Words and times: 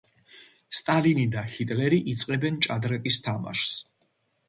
სტალინი 0.77 1.27
და 1.37 1.45
ჰიტლერი 1.57 2.01
იწყებენ 2.17 2.61
ჭადრაკის 2.69 3.25
თამაშს. 3.29 3.81